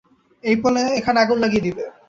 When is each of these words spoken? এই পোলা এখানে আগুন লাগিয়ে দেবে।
এই 0.43 0.55
পোলা 0.61 0.81
এখানে 0.99 1.17
আগুন 1.21 1.37
লাগিয়ে 1.43 1.65
দেবে। 1.67 1.83